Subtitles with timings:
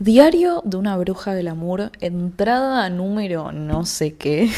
[0.00, 4.48] Diario de una bruja del amor, entrada número no sé qué.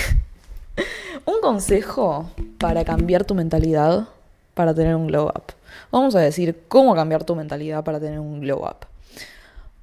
[1.25, 4.07] un consejo para cambiar tu mentalidad
[4.53, 5.55] para tener un glow up.
[5.91, 8.87] Vamos a decir cómo cambiar tu mentalidad para tener un glow up.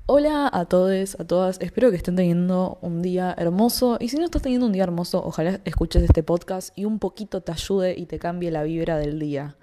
[0.06, 4.26] Hola a todos, a todas, espero que estén teniendo un día hermoso y si no
[4.26, 8.06] estás teniendo un día hermoso, ojalá escuches este podcast y un poquito te ayude y
[8.06, 9.56] te cambie la vibra del día.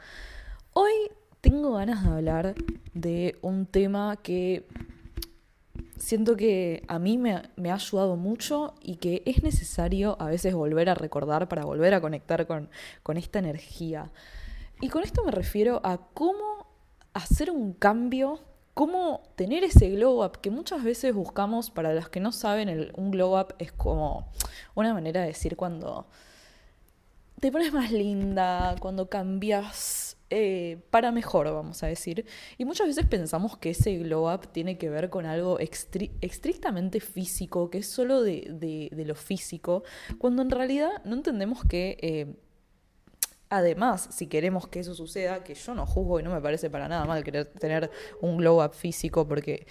[0.72, 0.90] Hoy
[1.40, 2.54] tengo ganas de hablar
[2.94, 4.66] de un tema que
[5.96, 10.88] siento que a mí me, ha ayudado mucho y que es necesario a veces volver
[10.88, 12.68] a recordar para volver a conectar con,
[13.02, 14.10] con esta energía.
[14.80, 16.66] Y con esto me refiero a cómo
[17.12, 18.40] hacer un cambio,
[18.74, 23.10] cómo tener ese glow up que muchas veces buscamos, para los que no saben, un
[23.10, 24.28] glow up es como
[24.74, 26.06] una manera de decir cuando
[27.40, 32.26] te pones más linda, cuando cambias eh, para mejor, vamos a decir.
[32.58, 37.70] Y muchas veces pensamos que ese glow up tiene que ver con algo estrictamente físico,
[37.70, 39.84] que es solo de, lo físico,
[40.18, 41.96] cuando en realidad no entendemos que...
[42.02, 42.34] Eh,
[43.48, 46.88] además, si queremos que eso suceda, que yo no juzgo y no me parece para
[46.88, 47.88] nada mal querer tener
[48.20, 49.68] un glow up físico, porque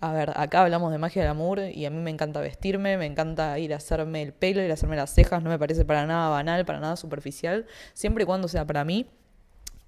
[0.00, 3.06] a ver, acá hablamos de magia del amor y a mí me encanta vestirme, me
[3.06, 6.06] encanta ir a hacerme el pelo, ir a hacerme las cejas, no me parece para
[6.06, 9.06] nada banal, para nada superficial, siempre y cuando sea para mí.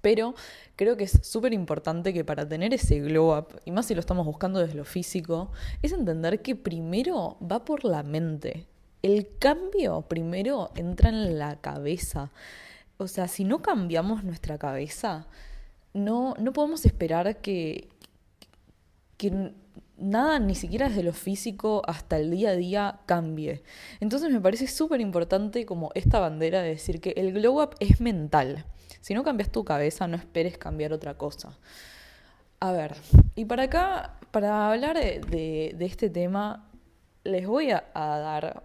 [0.05, 0.35] Pero
[0.75, 3.99] creo que es súper importante que para tener ese glow up, y más si lo
[3.99, 8.67] estamos buscando desde lo físico, es entender que primero va por la mente.
[9.01, 12.29] El cambio primero entra en la cabeza.
[12.97, 15.25] O sea, si no cambiamos nuestra cabeza,
[15.95, 17.89] no, no podemos esperar que,
[19.17, 19.53] que
[19.97, 23.63] nada, ni siquiera desde lo físico hasta el día a día, cambie.
[24.01, 27.99] Entonces me parece súper importante como esta bandera de decir que el glow up es
[28.01, 28.65] mental.
[29.05, 31.55] Si no cambias tu cabeza, no esperes cambiar otra cosa.
[32.59, 32.95] A ver,
[33.35, 36.67] y para acá, para hablar de, este tema,
[37.23, 38.63] les voy a, dar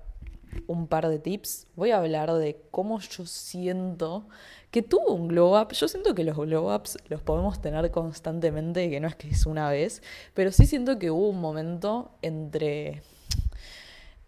[0.66, 1.66] un par de tips.
[1.76, 4.28] Voy a hablar de cómo yo siento
[4.70, 5.74] que tuvo un glow up.
[5.74, 9.44] Yo siento que los glow ups los podemos tener constantemente, que no es que es
[9.44, 10.02] una vez,
[10.32, 13.02] pero sí siento que hubo un momento entre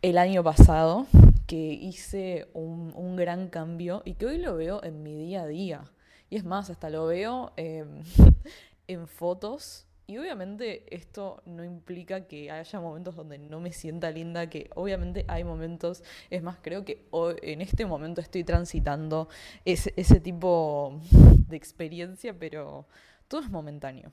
[0.02, 1.06] el año pasado
[1.46, 5.84] que hice un, gran cambio y que hoy lo veo en mi día a día.
[6.32, 8.02] Y es más, hasta lo veo em,
[8.88, 9.86] en fotos.
[10.06, 15.26] Y obviamente esto no implica que haya momentos donde no me sienta linda, que obviamente
[15.28, 17.06] hay momentos, es más, creo que
[17.42, 19.28] en este momento estoy transitando
[19.66, 20.98] ese tipo
[21.48, 22.86] de experiencia, pero
[23.28, 24.10] todo es momentáneo.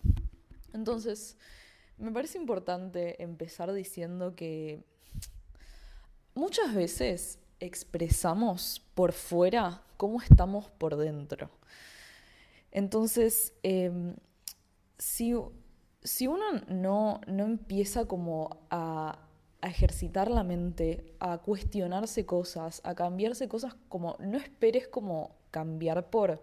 [0.73, 1.37] Entonces,
[1.97, 4.83] me parece importante empezar diciendo que
[6.35, 11.49] muchas veces expresamos por fuera cómo estamos por dentro.
[12.71, 14.15] Entonces, em,
[14.97, 19.25] si, uno no, empieza como a,
[19.61, 26.41] ejercitar la mente, a cuestionarse cosas, a cambiarse cosas, como no esperes como cambiar por,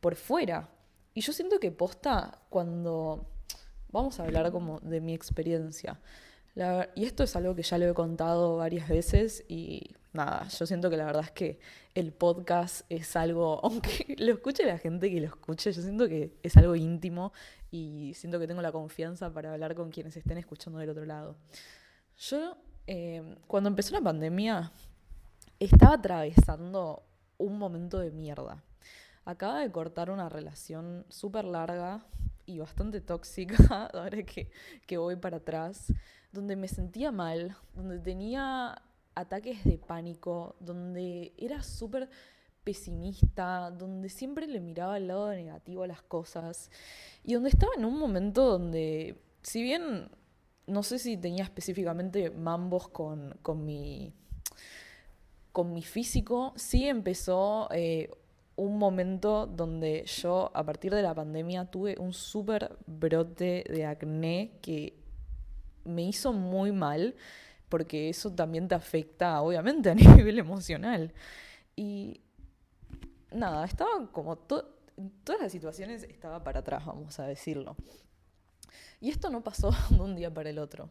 [0.00, 0.68] por fuera.
[1.14, 3.26] Y yo siento que posta cuando...
[3.90, 5.98] Vamos a hablar como de mi experiencia.
[6.94, 10.88] Y esto es algo que ya lo he contado varias veces y nada, yo siento
[10.88, 11.58] que la verdad es que
[11.94, 16.38] el podcast es algo, aunque lo escuche la gente que lo escuche, yo siento que
[16.42, 17.32] es algo íntimo
[17.70, 21.36] y siento que tengo la confianza para hablar con quienes estén escuchando del otro lado.
[22.16, 22.56] Yo,
[22.86, 24.72] eh, cuando empezó la pandemia,
[25.60, 27.02] estaba atravesando
[27.36, 28.64] un momento de mierda.
[29.26, 32.06] Acaba de cortar una relación súper larga
[32.46, 33.56] y bastante tóxica,
[33.92, 34.50] ahora que,
[34.86, 35.92] que voy para atrás,
[36.36, 38.80] donde me sentía mal, donde tenía
[39.14, 42.08] ataques de pánico, donde era súper
[42.62, 46.70] pesimista, donde siempre le miraba el lado negativo a las cosas
[47.24, 50.10] y donde estaba en un momento donde, si bien
[50.66, 54.12] no sé si tenía específicamente mambos con, con mi
[55.52, 58.10] con mi físico, sí empezó eh,
[58.56, 64.58] un momento donde yo, a partir de la pandemia, tuve un súper brote de acné
[64.60, 65.05] que
[65.86, 67.14] me hizo muy mal
[67.68, 71.12] porque eso también te afecta, obviamente, a nivel emocional.
[71.74, 72.20] Y
[73.32, 74.34] nada, estaba como
[74.96, 77.76] en todas las situaciones estaba para atrás, vamos a decirlo.
[79.00, 80.90] Y esto no pasó de un día para el otro.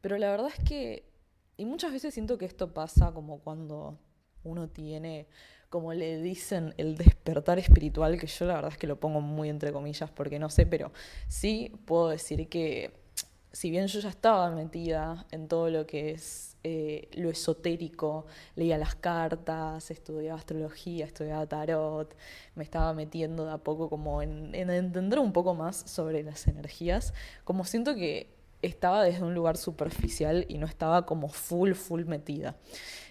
[0.00, 1.10] Pero la verdad es que,
[1.56, 3.98] y muchas veces siento que esto pasa como cuando
[4.44, 5.26] uno tiene,
[5.70, 9.48] como le dicen, el despertar espiritual, que yo la verdad es que lo pongo muy
[9.48, 10.92] entre comillas porque no sé, pero
[11.28, 13.05] sí puedo decir que
[13.52, 18.26] si bien yo ya estaba metida en todo lo que es eh, lo esotérico,
[18.56, 22.16] leía las cartas, estudiaba astrología, estudiaba tarot,
[22.56, 27.14] me estaba metiendo de a poco como en, entender un poco más sobre las energías,
[27.44, 32.56] como siento que estaba desde un lugar superficial y no estaba como full, full metida.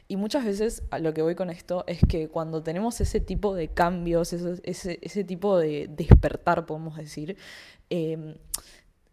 [0.09, 3.55] Y muchas veces a lo que voy con esto es que cuando tenemos ese tipo
[3.55, 7.37] de cambios, ese, ese, tipo de despertar, podemos decir,
[7.89, 8.35] em,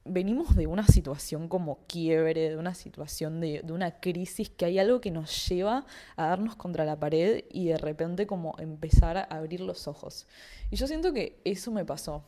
[0.05, 4.79] venimos de una situación como quiebre, de una situación de, de, una crisis, que hay
[4.79, 9.23] algo que nos lleva a darnos contra la pared y de repente como empezar a
[9.23, 10.27] abrir los ojos.
[10.71, 12.25] Y yo siento que eso me pasó.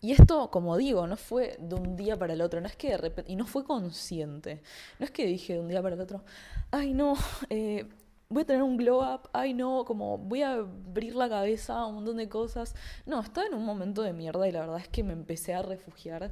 [0.00, 2.90] Y esto, como digo, no fue de un día para el otro, no es que
[2.90, 4.62] de repente, y no fue consciente,
[4.98, 6.22] no es que dije de un día para el otro,
[6.70, 7.14] ay no,
[7.48, 7.88] eh,
[8.28, 11.86] voy a tener un glow up, ay no, como voy a abrir la cabeza a
[11.86, 12.74] un montón de cosas.
[13.06, 15.62] No, estaba en un momento de mierda y la verdad es que me empecé a
[15.62, 16.30] refugiar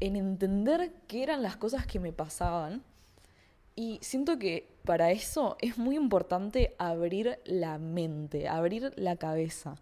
[0.00, 2.82] en entender qué eran las cosas que me pasaban.
[3.76, 9.76] Y siento que para eso es muy importante abrir la mente, abrir la cabeza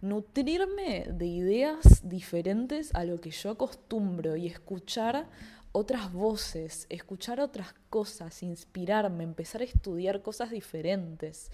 [0.00, 5.26] nutrirme de ideas diferentes a lo que yo acostumbro y escuchar
[5.72, 11.50] otras voces, escuchar otras cosas, inspirarme, empezar a estudiar cosas diferentes.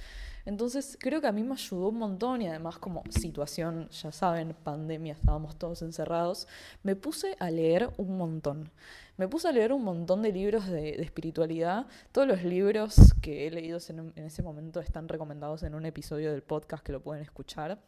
[0.47, 4.55] Entonces creo que a mí me ayudó un montón y además como situación, ya saben,
[4.63, 6.47] pandemia, estábamos todos encerrados,
[6.83, 8.71] me puse a leer un montón.
[9.17, 11.87] Me puse a leer un montón de libros de, espiritualidad.
[12.13, 16.43] Todos los libros que he leído en ese momento están recomendados en un episodio del
[16.43, 17.81] podcast que lo pueden escuchar.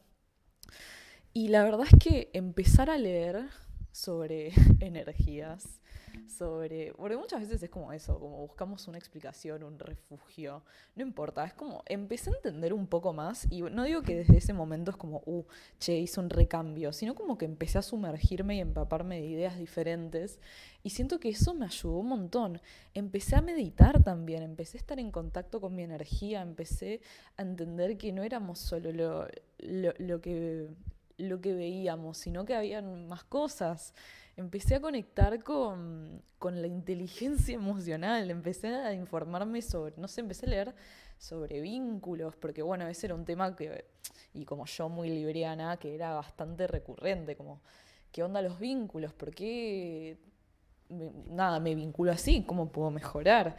[1.33, 3.49] Y la verdad es que empezar a leer
[3.93, 5.81] sobre energías,
[6.27, 6.93] sobre...
[6.95, 10.63] Porque muchas veces es como eso, como buscamos una explicación, un refugio,
[10.97, 14.39] no importa, es como empecé a entender un poco más y no digo que desde
[14.39, 15.45] ese momento es como, uh,
[15.79, 20.41] che, hice un recambio, sino como que empecé a sumergirme y empaparme de ideas diferentes
[20.83, 22.61] y siento que eso me ayudó un montón.
[22.95, 27.01] Empecé a meditar también, empecé a estar en contacto con mi energía, empecé
[27.37, 29.27] a entender que no éramos solo lo,
[29.61, 30.69] lo que
[31.19, 33.93] lo que veíamos, sino que habían más cosas.
[34.39, 40.47] Empecé a conectar con, con, la inteligencia emocional, empecé a informarme sobre, no sé, empecé
[40.47, 40.75] a leer
[41.19, 43.87] sobre vínculos, porque bueno, ese era un tema que,
[44.33, 47.61] y como yo muy libriana, que era bastante recurrente, como,
[48.13, 49.13] ¿qué onda los vínculos?
[49.13, 50.19] ¿Por qué,
[50.89, 52.45] nada, me vinculo así?
[52.45, 53.57] ¿Cómo puedo mejorar?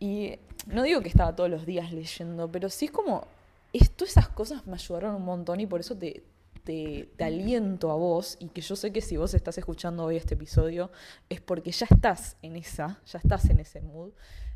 [0.00, 3.28] Y no digo que estaba todos los días leyendo, pero sí es como,
[3.72, 6.24] esto, esas cosas me ayudaron un montón y por eso te,
[6.64, 10.34] te, aliento a vos y que yo sé que si vos estás escuchando hoy este
[10.34, 10.90] episodio
[11.28, 14.12] es porque ya estás en esa, ya estás en ese mood,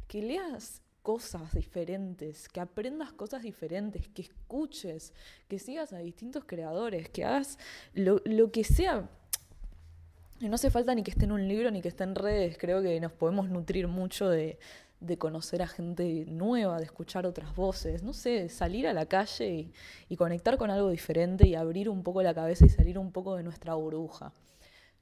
[0.09, 5.13] que leas cosas diferentes, que aprendas cosas diferentes, que escuches,
[5.49, 7.59] que sigas a distintos creadores, que hagas
[7.95, 9.09] lo, lo que sea.
[10.41, 12.83] No hace falta ni que esté en un libro ni que esté en redes, creo
[12.83, 14.59] que nos podemos nutrir mucho de,
[15.01, 19.71] de conocer a gente nueva, de escuchar otras voces, no sé, salir a la calle
[20.09, 23.37] y, conectar con algo diferente y abrir un poco la cabeza y salir un poco
[23.37, 24.33] de nuestra burbuja.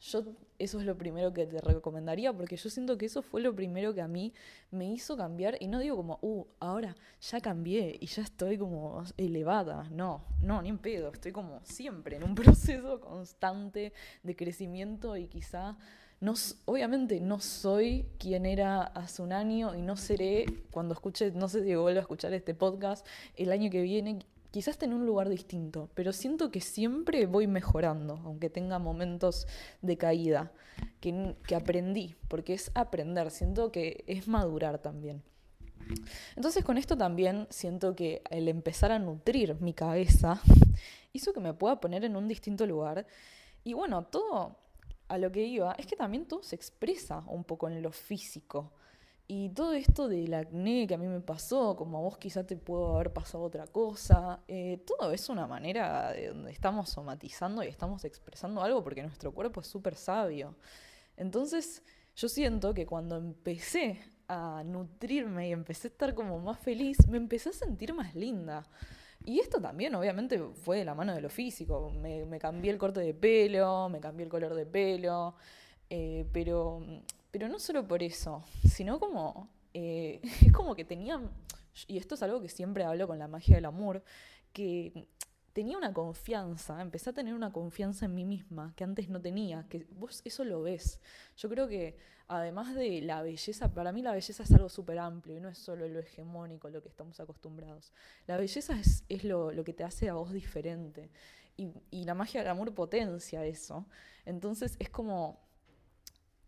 [0.01, 0.25] Yo
[0.59, 3.93] eso es lo primero que te recomendaría porque yo siento que eso fue lo primero
[3.95, 4.33] que a mí
[4.71, 9.03] me hizo cambiar y no digo como, uh, ahora ya cambié y ya estoy como
[9.17, 13.93] elevada, no, no, ni en pedo, estoy como siempre en un proceso constante
[14.23, 15.77] de crecimiento y quizá
[16.21, 16.35] no,
[16.65, 21.65] obviamente no soy quien era hace un año y no seré cuando escuche, no sé
[21.65, 23.07] si vuelvo a escuchar este podcast
[23.37, 24.21] el año que viene,
[24.51, 29.47] quizás en un lugar distinto, pero siento que siempre voy mejorando, aunque tenga momentos
[29.83, 30.53] de caída,
[31.01, 35.23] que, que aprendí, porque es aprender, siento que es madurar también.
[36.37, 40.41] Entonces con esto también siento que el empezar a nutrir mi cabeza
[41.13, 43.07] hizo que me pueda poner en un distinto lugar.
[43.65, 44.57] Y bueno, todo
[45.09, 48.73] a lo que iba es que también todo se expresa un poco en lo físico.
[49.27, 52.57] Y todo esto del acné que a mí me pasó, como a vos quizá te
[52.57, 57.69] puedo haber pasado otra cosa, eh, todo es una manera de donde estamos somatizando y
[57.69, 60.57] estamos expresando algo porque nuestro cuerpo es súper sabio.
[61.17, 61.83] Entonces
[62.17, 67.17] yo siento que cuando empecé a nutrirme y empecé a estar como más feliz, me
[67.17, 68.67] empecé a sentir más linda.
[69.25, 71.91] Y esto también, obviamente, fue de la mano de lo físico.
[71.91, 75.35] Me, cambié el corte de pelo, me cambié el color de pelo,
[75.89, 76.83] eh, pero,
[77.31, 81.21] pero no solo por eso, sino como, eh, es como que tenía,
[81.87, 84.05] y esto es algo que siempre hablo con la magia del amor,
[84.53, 85.09] que
[85.55, 89.67] tenía una confianza, empecé a tener una confianza en mí misma que antes no tenía,
[89.69, 91.01] que vos eso lo ves.
[91.37, 91.97] Yo creo que
[92.27, 95.57] además de la belleza, para mí la belleza es algo súper amplio y no es
[95.57, 97.93] solo lo hegemónico, lo que estamos acostumbrados.
[98.27, 101.09] La belleza es, es lo, lo, que te hace a vos diferente
[101.57, 103.87] y, y la magia del amor potencia eso.
[104.25, 105.39] Entonces es como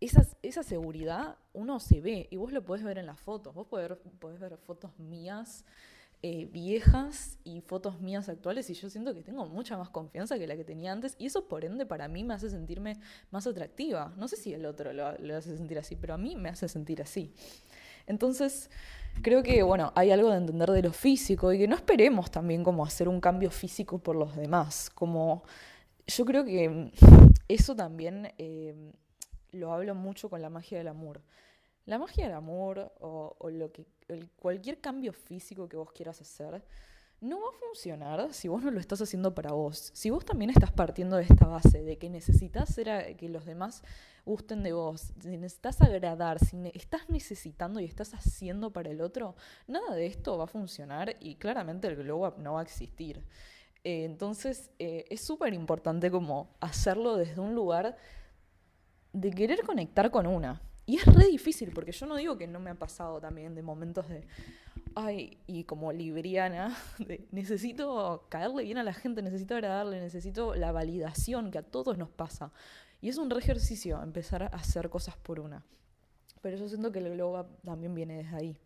[0.01, 3.55] esa, esa, seguridad uno se ve y vos lo podés ver en las fotos.
[3.55, 5.63] Vos podés, podés ver fotos mías
[6.23, 10.47] eh, viejas y fotos mías actuales y yo siento que tengo mucha más confianza que
[10.47, 14.13] la que tenía antes y eso por ende para mí me hace sentirme más atractiva.
[14.17, 17.03] No sé si el otro lo, hace sentir así, pero a mí me hace sentir
[17.03, 17.33] así.
[18.07, 18.71] Entonces,
[19.21, 22.63] creo que, bueno, hay algo de entender de lo físico y que no esperemos también
[22.63, 24.89] como hacer un cambio físico por los demás.
[24.89, 25.43] Como,
[26.07, 26.91] yo creo que
[27.47, 28.73] eso también eh,
[29.51, 31.21] lo hablo mucho con la magia del amor.
[31.87, 33.85] La magia del amor o, lo que,
[34.35, 36.61] cualquier cambio físico que vos quieras hacer
[37.21, 39.91] no va a funcionar si vos no lo estás haciendo para vos.
[39.93, 43.83] Si vos también estás partiendo de esta base de que necesitas que los demás
[44.25, 49.35] gusten de vos, si necesitas agradar, si estás necesitando y estás haciendo para el otro,
[49.65, 53.23] nada de esto va a funcionar y claramente el glow up no va a existir.
[53.85, 57.95] Eh, entonces eh, es súper importante como hacerlo desde un lugar
[59.13, 60.61] de querer conectar con una.
[60.87, 63.61] Y es re difícil, porque yo no digo que no me ha pasado también de
[63.61, 64.25] momentos de,
[64.95, 70.71] ay, y como libriana, de necesito caerle bien a la gente, necesito agradarle, necesito la
[70.71, 72.53] validación que a todos nos pasa.
[73.01, 75.65] Y es un re ejercicio empezar a hacer cosas por una.
[76.41, 78.57] Pero yo siento que el globo también viene desde ahí.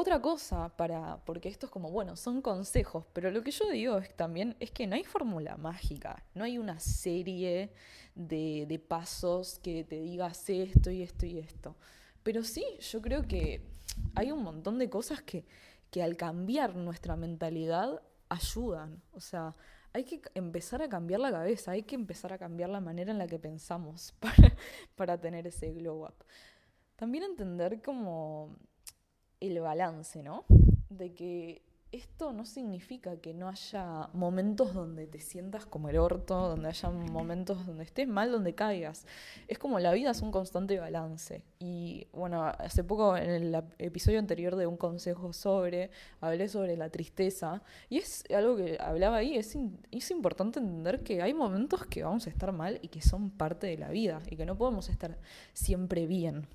[0.00, 3.98] Otra cosa para, porque esto es como, bueno, son consejos, pero lo que yo digo
[3.98, 7.72] es también es que no hay fórmula mágica, no hay una serie
[8.14, 11.74] de, de pasos que te digas esto y esto y esto.
[12.22, 13.60] Pero sí, yo creo que
[14.14, 15.44] hay un montón de cosas que,
[15.90, 19.02] que al cambiar nuestra mentalidad ayudan.
[19.10, 19.56] O sea,
[19.92, 23.18] hay que empezar a cambiar la cabeza, hay que empezar a cambiar la manera en
[23.18, 24.54] la que pensamos para,
[24.94, 26.24] para tener ese glow up.
[26.94, 28.56] También entender como
[29.40, 30.44] el balance, ¿no?
[30.90, 36.48] De que esto no significa que no haya momentos donde te sientas como el orto,
[36.48, 39.06] donde haya momentos donde estés mal, donde caigas.
[39.46, 41.44] Es como la vida es un constante balance.
[41.58, 45.90] Y bueno, hace poco en el episodio anterior de un consejo sobre,
[46.20, 47.62] hablé sobre la tristeza.
[47.88, 49.56] Y es algo que hablaba ahí, es,
[49.90, 53.66] es importante entender que hay momentos que vamos a estar mal y que son parte
[53.66, 55.16] de la vida y que no podemos estar
[55.54, 56.46] siempre bien.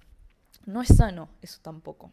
[0.67, 2.11] No es sano eso tampoco.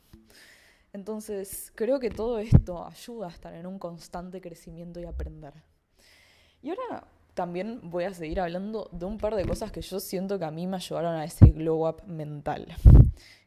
[0.92, 5.54] Entonces, creo que todo esto ayuda a estar en un constante crecimiento y aprender.
[6.62, 10.38] Y ahora también voy a seguir hablando de un par de cosas que yo siento
[10.38, 12.66] que a mí me ayudaron a ese glow up mental.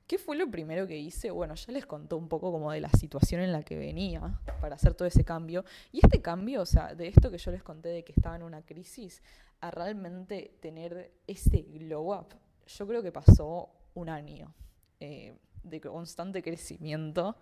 [0.07, 1.31] ¿Qué fue lo primero que hice?
[1.31, 4.75] Bueno, ya les conté un poco como de la situación en la que venía para
[4.75, 5.63] hacer todo ese cambio.
[5.91, 8.43] Y este cambio, o sea, de esto que yo les conté de que estaba en
[8.43, 9.21] una crisis,
[9.62, 12.35] a realmente tener ese glow up,
[12.67, 14.53] yo creo que pasó un año.
[15.00, 17.38] Eh, de constante crecimiento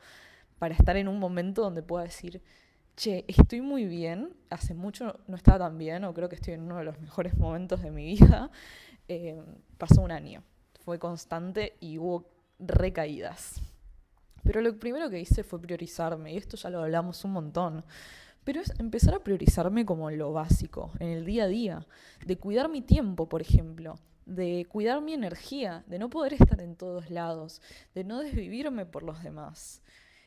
[0.59, 2.41] para estar en un momento donde pueda decir,
[2.95, 6.61] che, estoy muy bien, hace mucho no estaba tan bien, o creo que estoy en
[6.61, 8.51] uno de los mejores momentos de mi vida.
[9.07, 9.43] Eh,
[9.77, 10.41] pasó un año,
[10.85, 13.59] fue constante y hubo recaídas.
[14.41, 17.83] Pero lo primero que hice fue priorizarme, y esto ya lo hablamos un montón.
[18.45, 21.87] Pero es empezar a priorizarme como lo básico, en el día a día,
[22.25, 26.75] de cuidar mi tiempo, por ejemplo de cuidar mi energía, de no poder estar en
[26.75, 27.61] todos lados,
[27.93, 29.81] de no desvivirme por los demás.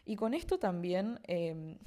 [0.05, 1.79] Y con esto también, em,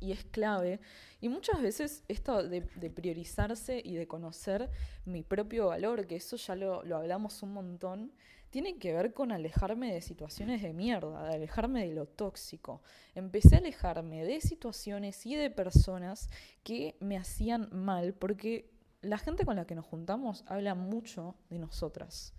[0.00, 0.80] y es clave,
[1.20, 4.70] y muchas veces esto de, priorizarse y de conocer
[5.04, 8.12] mi propio valor, que eso ya lo, lo hablamos un montón,
[8.50, 12.82] tiene que ver con alejarme de situaciones de mierda, de alejarme de lo tóxico.
[13.14, 16.30] Empecé a alejarme de situaciones y de personas
[16.62, 18.70] que me hacían mal porque
[19.02, 22.34] la gente con la que nos juntamos habla mucho de nosotras.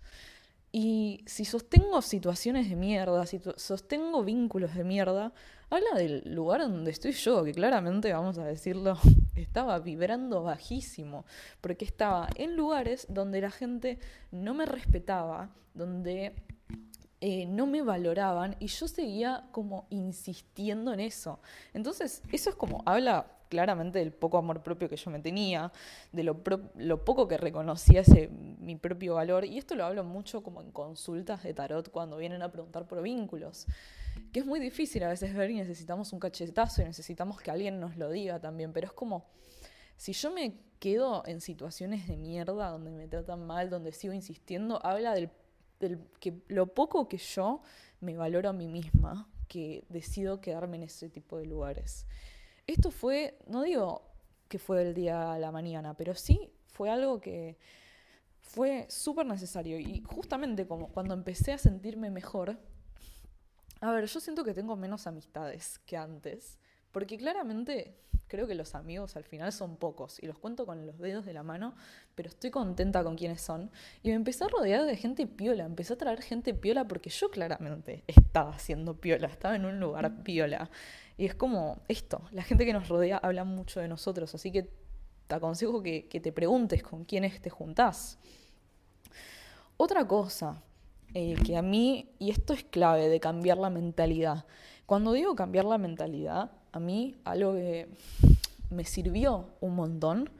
[0.72, 5.32] Y si sostengo situaciones de mierda, si sostengo vínculos de mierda,
[5.68, 8.96] habla del lugar donde estoy yo, que claramente, vamos a decirlo,
[9.34, 11.24] estaba vibrando bajísimo,
[11.60, 13.98] porque estaba en lugares donde la gente
[14.30, 16.36] no me respetaba, donde
[17.20, 21.40] eh, no me valoraban y yo seguía como insistiendo en eso.
[21.74, 25.70] Entonces, eso es como, habla claramente del poco amor propio que yo me tenía,
[26.12, 29.44] de lo, poco que reconocía ese, mi propio valor.
[29.44, 33.02] Y esto lo hablo mucho como en consultas de tarot cuando vienen a preguntar por
[33.02, 33.66] vínculos,
[34.32, 37.80] que es muy difícil a veces ver y necesitamos un cachetazo y necesitamos que alguien
[37.80, 39.26] nos lo diga también, pero es como,
[39.96, 44.80] si yo me quedo en situaciones de mierda donde me tratan mal, donde sigo insistiendo,
[44.86, 45.28] habla del,
[45.80, 47.60] del que lo poco que yo
[48.00, 52.06] me valoro a mí misma, que decido quedarme en ese tipo de lugares.
[52.70, 54.02] Esto fue, no digo
[54.48, 57.58] que fue del día a la mañana, pero sí fue algo que
[58.40, 59.78] fue súper necesario.
[59.78, 62.58] Y justamente como cuando empecé a sentirme mejor,
[63.80, 66.60] a ver, yo siento que tengo menos amistades que antes,
[66.92, 67.96] porque claramente
[68.28, 71.32] creo que los amigos al final son pocos y los cuento con los dedos de
[71.32, 71.74] la mano,
[72.14, 73.70] pero estoy contenta con quienes son.
[74.04, 77.30] Y me empecé a rodear de gente piola, empecé a traer gente piola porque yo
[77.30, 80.70] claramente estaba haciendo piola, estaba en un lugar piola.
[81.20, 84.70] Y es como esto, la gente que nos rodea habla mucho de nosotros, así que
[85.26, 88.18] te aconsejo que, que te preguntes con quiénes te juntás.
[89.76, 90.62] Otra cosa
[91.12, 94.46] eh, que a mí, y esto es clave de cambiar la mentalidad,
[94.86, 97.90] cuando digo cambiar la mentalidad, a mí algo que
[98.70, 100.30] me sirvió un montón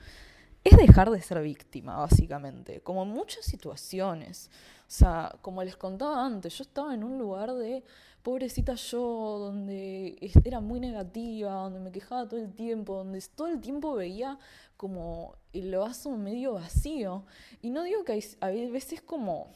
[0.64, 4.50] es dejar de ser víctima, básicamente, como en muchas situaciones.
[4.80, 7.84] O sea, como les contaba antes, yo estaba en un lugar de
[8.22, 13.60] pobrecita yo, donde era muy negativa, donde me quejaba todo el tiempo, donde todo el
[13.60, 14.38] tiempo veía
[14.76, 17.24] como el vaso medio vacío.
[17.62, 19.52] Y no digo que hay, hay veces como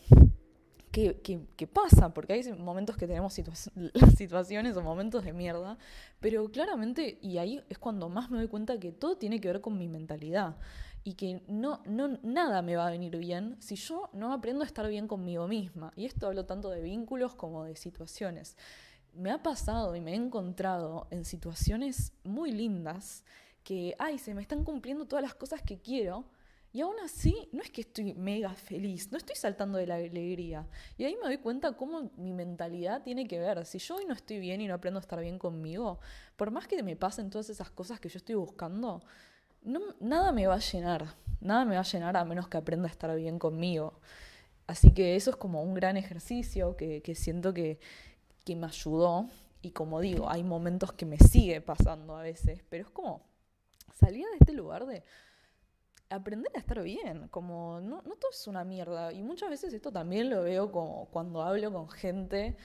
[0.95, 3.35] que, pasa, porque hay momentos que tenemos
[4.17, 5.77] situaciones o momentos de mierda,
[6.21, 9.61] pero claramente, y ahí es cuando más me doy cuenta que todo tiene que ver
[9.61, 10.57] con mi mentalidad
[11.05, 14.67] y que no, no, nada me va a venir bien si yo no aprendo a
[14.67, 15.93] estar bien conmigo misma.
[15.97, 18.57] Y esto hablo tanto de vínculos como de situaciones.
[19.13, 23.23] Me ha pasado y me he encontrado en situaciones muy lindas
[23.63, 26.25] que, ay, se me están cumpliendo todas las cosas que quiero,
[26.75, 30.67] y aún así, no es que estoy mega feliz, no estoy saltando de la alegría.
[30.99, 33.65] Y ahí me doy cuenta cómo mi mentalidad tiene que ver.
[33.65, 36.01] Si yo hoy no estoy bien y no aprendo a estar bien conmigo,
[36.35, 39.05] por más que me pasen todas esas cosas que yo estoy buscando,
[40.01, 41.15] nada me va a llenar.
[41.41, 44.01] Nada me va a llenar a menos que aprenda a estar bien conmigo.
[44.67, 47.79] Así que eso es como un gran ejercicio que, que siento que,
[48.45, 49.29] que me ayudó.
[49.63, 53.23] Y como digo, hay momentos que me sigue pasando a veces, pero es como
[53.95, 55.03] salir de este lugar de
[56.11, 59.13] aprender a estar bien, como no, no todo es una mierda.
[59.13, 62.57] Y muchas veces esto también lo veo como cuando hablo con gente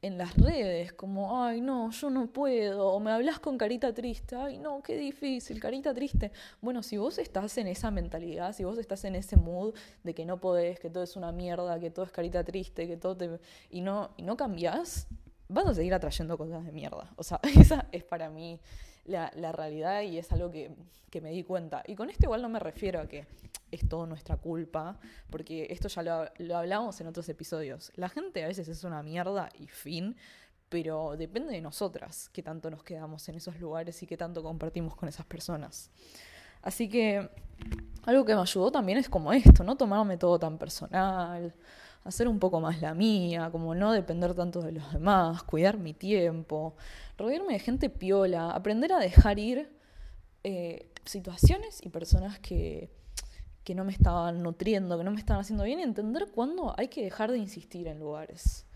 [0.00, 4.36] en las redes, como, ay, no, yo no puedo, o me hablas con carita triste,
[4.36, 6.30] ay, no, qué difícil, carita triste.
[6.60, 9.74] Bueno, si vos estás en esa mentalidad, si vos estás en ese mood
[10.04, 12.96] de que no podés, que todo es una mierda, que todo es carita triste, que
[12.96, 13.40] todo te...
[13.70, 15.08] y no, y no cambiás,
[15.48, 17.12] vas a seguir atrayendo cosas de mierda.
[17.16, 18.60] O sea, esa es para mí
[19.08, 20.70] la, realidad y es algo que,
[21.20, 21.82] me di cuenta.
[21.86, 23.26] Y con esto igual no me refiero a que
[23.70, 24.98] es todo nuestra culpa,
[25.30, 27.92] porque esto ya lo, lo hablamos en otros episodios.
[27.96, 30.16] La gente a veces es una mierda y fin,
[30.68, 34.94] pero depende de nosotras qué tanto nos quedamos en esos lugares y qué tanto compartimos
[34.94, 35.90] con esas personas.
[36.62, 37.28] Así que
[38.04, 41.54] algo que me ayudó también es como esto, no tomarme todo tan personal,
[42.04, 45.94] hacer un poco más la mía, como no depender tanto de los demás, cuidar mi
[45.94, 46.74] tiempo,
[47.16, 49.70] rodearme de gente piola, aprender a dejar ir
[50.44, 52.90] eh, situaciones y personas que,
[53.64, 56.88] que no me estaban nutriendo, que no me estaban haciendo bien, y entender cuándo hay
[56.88, 58.66] que dejar de insistir en lugares.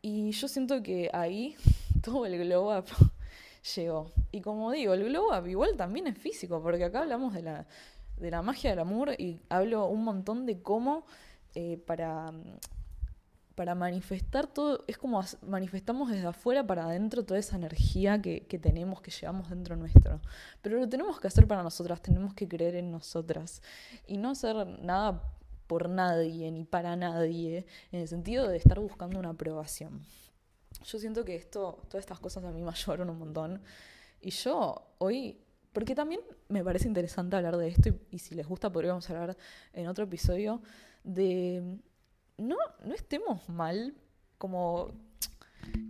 [0.00, 1.56] Y yo siento que ahí
[2.02, 2.86] todo el glow up
[3.74, 4.12] llegó.
[4.30, 7.66] Y como digo, el glow up igual también es físico, porque acá hablamos de la,
[8.16, 11.04] de la magia del amor y hablo un montón de cómo
[11.54, 12.32] eh, para,
[13.54, 18.58] para manifestar todo, es como manifestamos desde afuera para adentro toda esa energía que, que,
[18.58, 20.20] tenemos, que llevamos dentro nuestro.
[20.62, 23.62] Pero lo tenemos que hacer para nosotras, tenemos que creer en nosotras
[24.06, 25.22] y no hacer nada
[25.66, 30.04] por nadie ni para nadie, en el sentido de estar buscando una aprobación.
[30.84, 33.62] Yo siento que esto, todas estas cosas a mí me ayudaron un montón.
[34.20, 35.38] Y yo hoy
[35.74, 39.36] porque también me parece interesante hablar de esto y, si les gusta podríamos hablar
[39.72, 40.62] en otro episodio
[41.04, 41.78] de
[42.36, 43.94] no, no estemos mal
[44.38, 44.90] como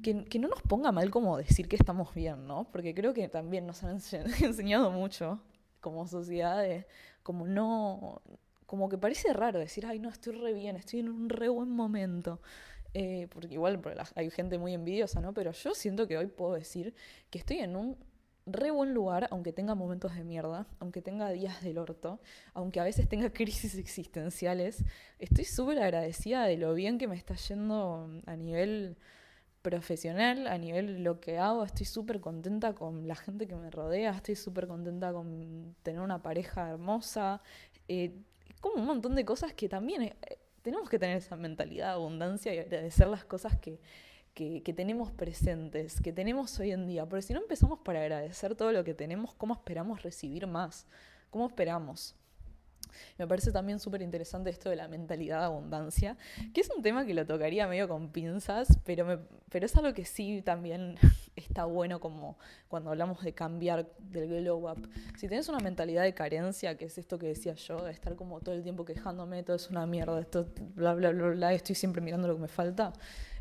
[0.02, 2.70] que, que, no nos ponga mal como decir que estamos bien, ¿no?
[2.70, 3.98] Porque creo que también nos han
[4.42, 5.40] enseñado mucho
[5.80, 6.64] como sociedad
[7.22, 8.22] como no,
[8.66, 11.70] como que parece raro decir, ay, no, estoy re bien, estoy en un re buen
[11.70, 12.40] momento.
[12.92, 13.82] Eh, porque igual
[14.14, 15.34] hay gente muy envidiosa, ¿no?
[15.34, 16.94] Pero yo siento que hoy puedo decir
[17.28, 17.96] que estoy en un
[18.46, 22.20] re buen lugar, aunque tenga momentos de mierda, aunque tenga días del orto,
[22.52, 24.84] aunque a veces tenga crisis existenciales,
[25.18, 28.96] estoy súper agradecida de lo bien que me está yendo a nivel
[29.62, 34.10] profesional, a nivel lo que hago, estoy súper contenta con la gente que me rodea,
[34.10, 37.40] estoy súper contenta con tener una pareja hermosa,
[37.88, 38.14] eh,
[38.60, 40.16] como un montón de cosas que también eh,
[40.60, 43.80] tenemos que tener esa mentalidad de abundancia y agradecer las cosas que,
[44.34, 47.06] que, tenemos presentes, que tenemos hoy en día.
[47.06, 50.86] Porque si no empezamos por agradecer todo lo que tenemos, ¿cómo esperamos recibir más?
[51.30, 52.16] ¿Cómo esperamos?
[53.18, 56.16] Me parece también súper interesante esto de la mentalidad de abundancia,
[56.52, 59.18] que es un tema que lo tocaría medio con pinzas, pero, me,
[59.50, 60.96] pero es algo que sí también
[61.36, 64.88] está bueno como cuando hablamos de cambiar del glow up.
[65.16, 68.40] Si tienes una mentalidad de carencia, que es esto que decía yo, de estar como
[68.40, 72.00] todo el tiempo quejándome, todo es una mierda, esto bla bla bla bla, estoy siempre
[72.00, 72.92] mirando lo que me falta,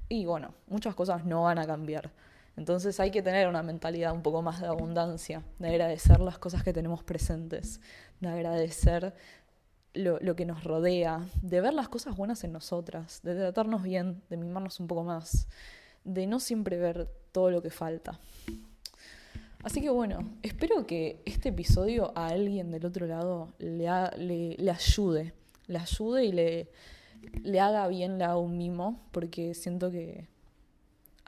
[0.10, 2.12] y bueno, muchas cosas no van a cambiar.
[2.56, 6.63] Entonces hay que tener una mentalidad un poco más de abundancia, de agradecer las cosas
[6.63, 7.82] que tenemos presentes,
[8.20, 9.13] de agradecer
[9.94, 14.22] lo, lo, que nos rodea, de ver las cosas buenas en nosotras, de tratarnos bien,
[14.30, 15.48] de mimarnos un poco más,
[16.04, 18.20] de no siempre ver todo lo que falta.
[19.63, 23.88] Así que bueno, espero que este episodio a alguien del otro lado le,
[24.58, 25.34] le, ayude,
[25.68, 26.70] le ayude y le,
[27.44, 30.28] le haga bien, le haga un mimo, porque siento que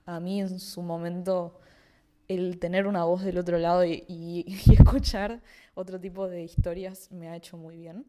[0.05, 1.59] a mí en su momento
[2.27, 5.41] el tener una voz del otro lado y, escuchar
[5.75, 8.05] otro tipo de historias me ha hecho muy bien.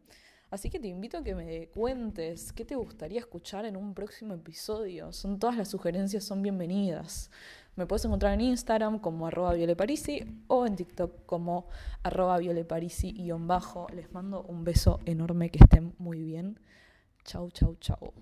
[0.49, 4.33] Así que te invito a que me cuentes qué te gustaría escuchar en un próximo
[4.33, 5.11] episodio.
[5.11, 7.29] Son todas las sugerencias son bienvenidas.
[7.75, 11.67] Me puedes encontrar en Instagram como arroba violeparisi o en TikTok como
[12.01, 13.87] arroba violeparisi-bajo.
[13.93, 16.59] Les mando un beso enorme, que estén muy bien.
[17.27, 18.13] 丑丑丑